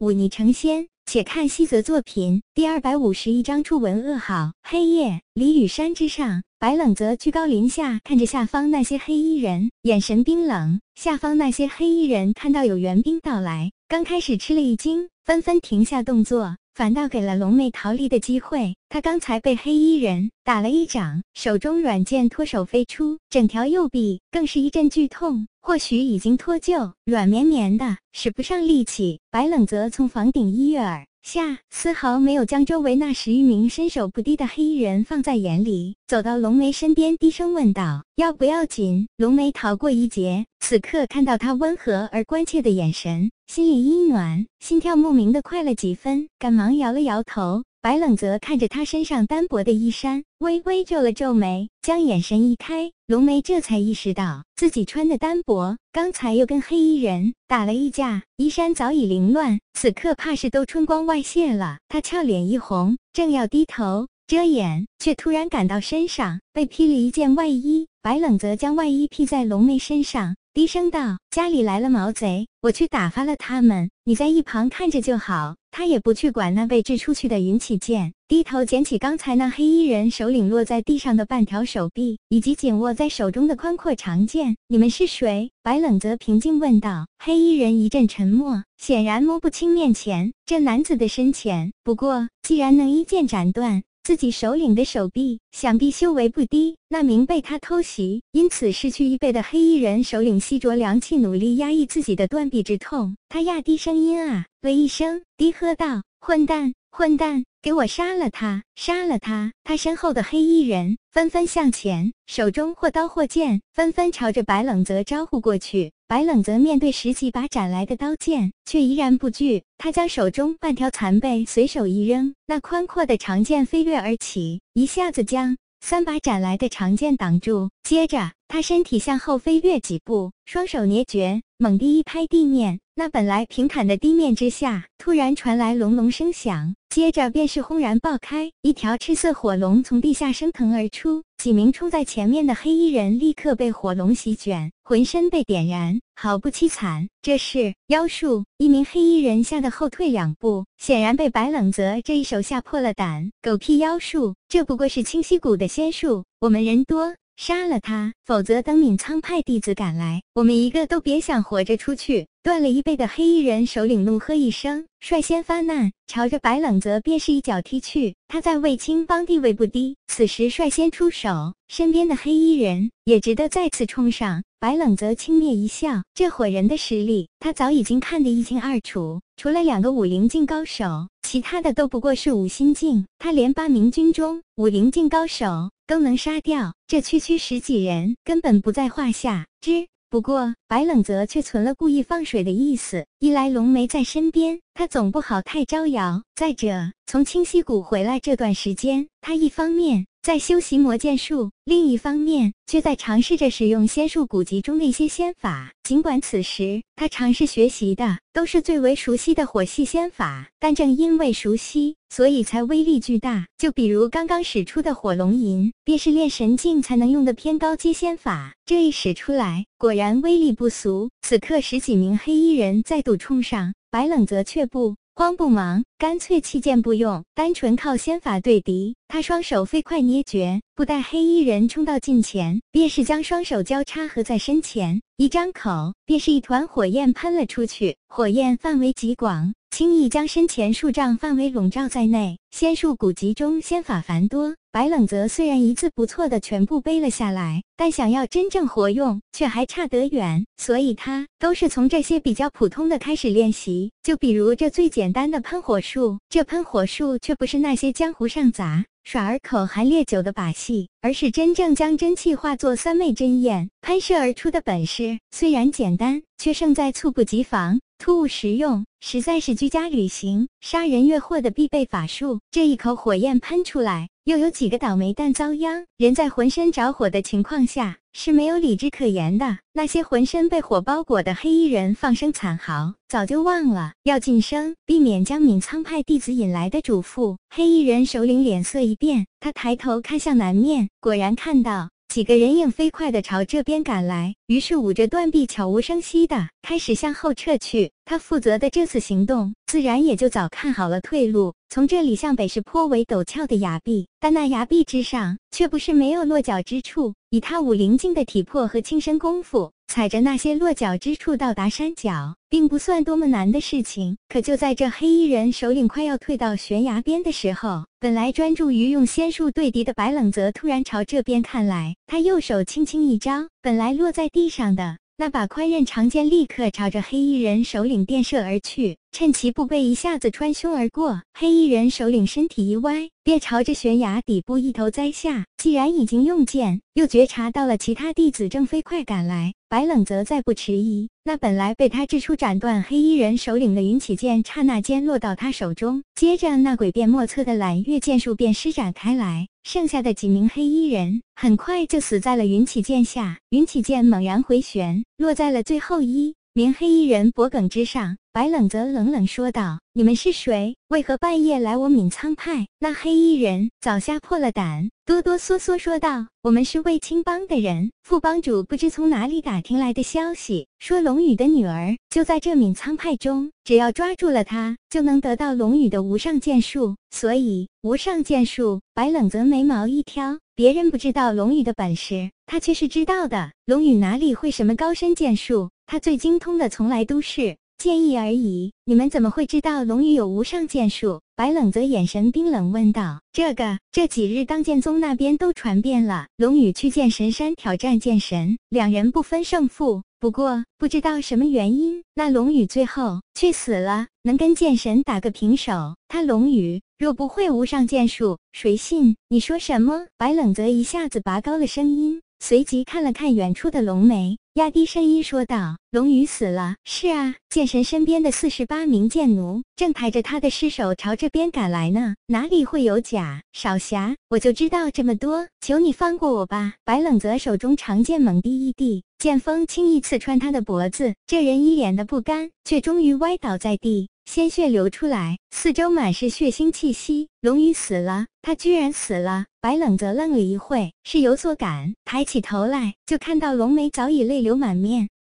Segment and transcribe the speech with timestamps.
[0.00, 0.88] 舞霓成仙。
[1.04, 4.52] 且看西泽作品第二百五十一章初闻噩耗。
[4.62, 10.80] 黑夜，李雨山之上，白冷泽居高临下看着下方那些黑衣人，眼神冰冷。
[10.94, 16.56] 下方那些黑衣人看到有援兵到来，刚开始吃了一惊，纷纷停下动作。
[16.80, 18.74] 反倒给了龙妹逃离的机会。
[18.88, 29.20] 她刚才被黑衣人打了一掌，手中软剑脱手飞出，整条右臂更是一阵剧痛，或许已经脱臼，软绵绵的，使不上力气。
[29.30, 43.30] 白冷泽从房顶一跃而下，丝毫没有将周围那十余名身手不低的黑衣人放在眼里，走到龙梅身边，低声问道：“要不要紧？”龙梅逃过一劫，此刻看到他温和而关切的眼神。
[43.46, 47.64] 心里一暖，心跳莫名的快了几分，赶忙摇了摇头。
[47.82, 52.92] 白冷泽看着他身上单薄的衣衫，微微皱了皱眉，将眼神移开。
[53.10, 61.78] 龙梅这才意识到自己穿的单薄，刚才又跟黑衣人打了一架，衣衫早已凌乱，此刻怕是都春光外泄了。
[61.88, 67.88] 她俏脸一红，正要低头遮掩，却突然感到身上被披了一件外衣。
[68.02, 70.34] 白冷泽将外衣披在龙妹身上。
[70.54, 84.56] 低声道：“家里来了毛贼，我去打发了他们，你在一旁看着就好。”他也不去管那被掷出去的云起剑，低头捡起刚才那黑衣人首领落在地上的半条手臂，以及紧握在手中的宽阔长剑。
[84.66, 87.06] “你们是谁？”白冷泽平静问道。
[87.22, 91.70] 黑衣人一阵沉默，显然摸不清面前这男子的深浅。
[91.84, 93.82] 不过，既然能一剑斩断。
[94.02, 96.76] 自己首领的手臂，想必修为不低。
[96.88, 103.16] 那名被他偷袭，因此失去一倍的黑衣人首领吸着凉气，努力压抑自己的断臂之痛。
[103.28, 108.64] 他压低声音啊了一声，低喝道：“混蛋，混蛋！”给我杀了他！
[108.74, 109.52] 杀了他！
[109.64, 115.92] 他身后的黑衣人纷纷向前，手中或刀或剑，纷纷朝着白冷泽招呼过去。
[116.08, 119.62] 白冷泽面对十几把斩来的刀剑，却依然不惧。
[119.76, 127.68] 他将手中半条残背随手一扔，那宽阔的长剑飞掠而起，一下子将三把斩来的长剑挡住。
[127.82, 132.80] 接着，他身体向后飞跃几步，双手捏诀，猛地一拍地面。
[132.96, 141.22] 那本来平坦的地面之下，突然传来隆隆声响，接着便是轰然爆开，一条赤色火龙从地下升腾而出。
[141.38, 147.08] 几名冲在前面的黑衣人立刻被火龙席卷，浑身被点燃，毫不凄惨。
[147.22, 148.44] 这是妖术！
[148.58, 153.30] 一名黑衣人吓得后退两步，显然被白冷泽这一手吓破了胆。
[153.40, 156.24] 狗屁妖术，这不过是清溪谷的仙术。
[156.40, 157.14] 我们人多。
[157.42, 162.28] 杀了他，否则等闵苍派弟子赶来，我们一个都别想活着出去。
[162.42, 168.14] 断了一臂的黑衣人首领怒喝一声，率先发难，朝着白冷泽便是一脚踢去。
[168.28, 174.42] 他在卫青帮地位不低，此时率先出手，身边的黑衣人也值得再次冲上。
[174.58, 179.22] 白冷泽轻蔑一笑，这伙人的实力，他早已经看得一清二楚。
[179.38, 183.06] 除了两个武灵境高手，其他的都不过是五心境。
[183.18, 189.46] 他连八名军中武灵境高手都能杀掉，这区区十几人根本不在话下。
[189.62, 193.06] 之不过，白冷泽却存了故意放水的意思。
[193.20, 200.08] 一来龙梅在身边，他总不好太招摇；再者，从清溪谷回来这段时间，他一方面……
[200.22, 205.72] 在修习魔剑术，另一方面却在尝试着使用仙术古籍中的一些仙法。
[205.82, 213.46] 尽管此时他尝试学习的都是最为熟悉的火系仙法，但正因为熟悉，所以才威力巨大。
[213.56, 218.54] 就比如刚刚使出的火龙吟，便是练神境才能用的偏高阶仙法。
[218.66, 221.08] 这一使出来，果然威力不俗。
[221.22, 224.96] 此刻十几名黑衣人再度冲上，白冷泽却不。
[225.14, 228.96] 慌不忙，干脆弃剑不用，单纯靠仙法对敌。
[229.08, 237.96] 他双手飞快捏诀，不待黑衣人冲到近前，便是将双手交叉合在身前，一张口，便是一团火焰喷了出去。
[238.08, 239.52] 火焰范围极广。
[239.70, 242.38] 轻易将身前数丈范围笼罩在内。
[242.50, 250.46] 仙术古籍中仙法繁多，白冷泽虽然一字不错的全部背了下来，但想要真正活用却还差得远。
[250.58, 253.90] 所以他都是从这些比较普通的开始练习。
[254.04, 265.18] 就比如这最简单的喷火术，这喷火术却不是那些江湖上杂耍儿口含烈酒的把戏，而是真正将真气化作三昧真焰喷射而出的本事。
[265.32, 267.80] 虽然简单，却胜在猝不及防。
[268.00, 272.40] 突兀实用，实在是居家旅行、杀人越货的必备法术。
[272.50, 275.84] 这一口火焰喷出来，又有几个倒霉蛋遭殃。
[275.98, 279.58] 人在浑身着火的情况下是没有理智可言的。
[279.74, 287.36] 那些浑身被火包裹的黑衣人放声惨嚎，早就忘了要晋升，避免将闵苍派弟子引来的嘱咐。
[287.54, 291.90] 黑衣人首领脸色一变，他抬头看向南面，果然看到。
[292.10, 297.92] 几个人影飞快地朝这边赶来，于是捂着断臂，悄无声息地开始向后撤去。
[298.04, 301.54] 他负责的这次行动，自然也就早看好了退路。
[301.68, 307.14] 从这里向北是颇为陡峭的崖壁，但那崖壁之上却不是没有落脚之处。
[307.30, 314.16] 以他武灵境的体魄和轻身功夫，踩着那些落脚之处到达山脚，并不算多么难的事情。
[314.28, 324.98] 可就在这黑衣人首领快要退到悬崖边的时候，本来专注于用仙术对敌的白冷泽突然朝这边看来，他右手轻轻一招，本来落在地上的。
[325.16, 331.20] 那把宽刃长剑立刻朝着黑衣人首领电射而去，趁其不备，一下子穿胸而过。
[331.34, 335.44] 黑衣人首领身体一歪，便朝着悬崖底部一头栽下。
[335.58, 341.08] 既然已经用剑，又觉察到了其他弟子正飞快赶来，白冷则再不迟疑。
[341.22, 349.46] 那本来被他掷出斩断黑衣人首领的云起剑，刹那间落到他手中，接着那诡辩莫测的揽月剑术便施展开来。
[349.62, 358.16] 剩下的几名黑衣人很快就死在了云起剑下，云起剑猛然回旋，落在了最后一明黑衣人脖颈之上。
[358.32, 360.76] 白冷则冷冷说道：“你们是谁？
[360.88, 376.96] 为何半夜来我闵苍派？”那黑衣人早吓破了胆，哆哆嗦嗦说道：“我们是卫青帮的人，副帮主不知从哪里打听来的消息，说龙宇的女儿就在这闵苍派中，只要抓住了她，就能得到龙宇的无上剑术。
[377.12, 383.52] 所以，无上剑术。”白冷则眉毛一挑：“别人不知道龙宇的本事，他却是知道的。
[383.66, 385.70] 龙宇哪里会什么高深剑术？
[385.90, 391.20] 他最精通的从来都是……”建议而已，你们怎么会知道龙宇有无上剑术？
[391.34, 400.02] 白冷则眼神冰冷问道：“这个，这几日当剑宗那边都传遍了，龙宇去剑神山挑战剑神，两人不分胜负。
[400.20, 405.96] 不过不知道什么原因，那龙宇最后却死了，能跟剑神打个平手。
[406.06, 409.16] 他龙宇若不会无上剑术，谁信？
[409.30, 412.20] 你说什么？”白冷则一下子拔高了声音。
[412.42, 416.76] 随即看了看远处的龙眉，压低声音说道：“龙宇死了。
[416.84, 423.42] 是啊，剑神身边的四十八名剑奴正抬着他的尸首朝这边赶来呢，哪里会有假？
[423.52, 431.14] 少侠，我就知道这么多，求你放过我吧。”白冷泽手中长剑猛地一递，剑锋轻易刺穿他的脖子。
[431.26, 434.08] 这人一脸的不甘，却终于歪倒在地。
[434.32, 437.26] 鲜血流出来，四周满是血腥气息。
[437.40, 439.46] 龙宇死了，他居然死了！
[439.60, 445.08] 白冷则愣了一会，是有所感，抬起头来，就看到龙梅早已泪流满面。